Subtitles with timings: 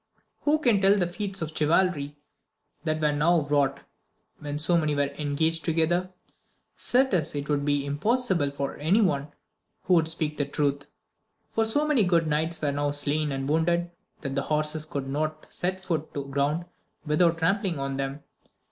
[0.45, 2.15] Who can tell the feats of chivalry
[2.85, 3.81] that were now wrought,
[4.39, 6.11] when so many were engaged together.
[6.75, 9.27] Certes it would be impossible for any one
[9.83, 10.87] who would speak the truth.
[11.51, 13.91] For so many good knights were now slain and wounded,
[14.21, 16.65] that the horses could not set foot to ground
[17.05, 18.23] without trampling on them.